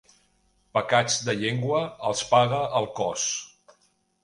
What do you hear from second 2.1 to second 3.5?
els paga el cos.